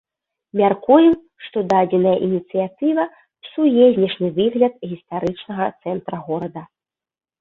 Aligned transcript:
Мяркуем, 0.59 1.11
што 1.47 1.57
дадзеная 1.73 2.15
ініцыятыва 2.27 3.05
псуе 3.43 3.85
знешні 3.99 4.29
выгляд 4.41 4.73
гістарычнага 4.95 5.65
цэнтра 5.81 6.17
горада. 6.31 6.61